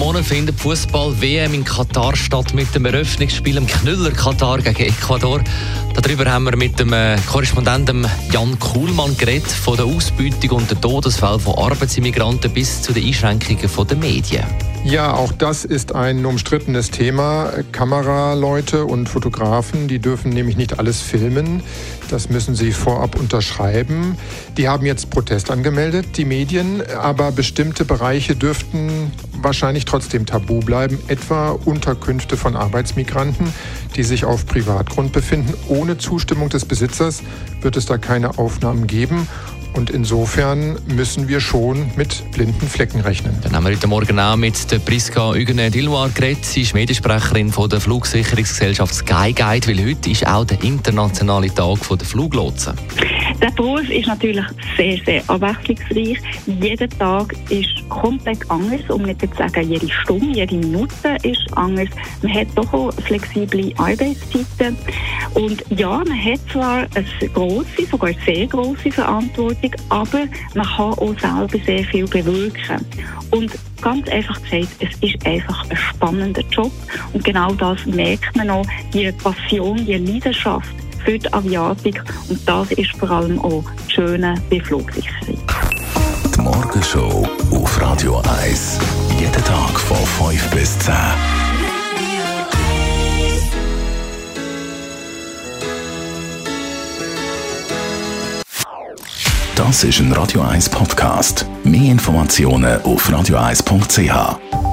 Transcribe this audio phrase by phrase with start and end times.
[0.00, 5.42] Monat findet Fußball-WM in Katar statt mit dem Eröffnungsspiel im Knüller Katar gegen Ecuador.
[5.94, 10.80] Darüber haben wir mit dem äh, Korrespondenten Jan Kuhlmann geredet, von der Ausbeutung und den
[10.80, 14.44] Todesfällen von Arbeitsimmigranten bis zu den Einschränkungen der Medien.
[14.84, 17.52] Ja, auch das ist ein umstrittenes Thema.
[17.70, 21.62] Kameraleute und Fotografen, die dürfen nämlich nicht alles filmen.
[22.08, 24.16] Das müssen sie vorab unterschreiben.
[24.56, 30.98] Die haben jetzt Protest angemeldet, die Medien, aber bestimmte Bereiche dürften wahrscheinlich trotzdem tabu bleiben,
[31.08, 33.52] etwa Unterkünfte von Arbeitsmigranten,
[33.96, 35.54] die sich auf Privatgrund befinden.
[35.68, 37.22] Ohne Zustimmung des Besitzers
[37.60, 39.26] wird es da keine Aufnahmen geben.
[39.72, 43.38] Und insofern müssen wir schon mit blinden Flecken rechnen.
[43.42, 46.44] Dann haben wir heute Morgen auch mit der Priska Huguenet Dilloir geredet.
[46.44, 52.06] Sie ist Mediensprecherin von der Flugsicherungsgesellschaft Skyguide, weil heute ist auch der internationale Tag der
[52.06, 52.74] Fluglotsen.
[53.42, 54.44] Der Beruf ist natürlich
[54.76, 56.18] sehr, sehr abwechslungsreich.
[56.46, 61.88] Jeder Tag ist komplett anders, um nicht zu sagen, jede Stunde, jede Minute ist anders.
[62.22, 64.76] Man hat doch auch flexible Arbeitszeiten.
[65.32, 71.14] Und ja, man hat zwar eine grosse, sogar sehr grosse Verantwortung, aber man kann auch
[71.18, 72.84] selber sehr viel bewirken.
[73.30, 76.72] Und ganz einfach gesagt, es ist einfach ein spannender Job.
[77.14, 82.02] Und genau das merkt man auch, die Passion, die Leidenschaft für die Aviatik.
[82.28, 85.38] Und das ist vor allem auch das Schöne bei Flugsicherung.
[86.34, 88.78] Die Morgenshow auf Radio 1.
[89.18, 89.96] Jeden Tag von
[90.28, 90.94] 5 bis 10.
[99.56, 101.44] Das ist ein Radio 1 Podcast.
[101.64, 104.69] Mehr Informationen auf radio1.ch.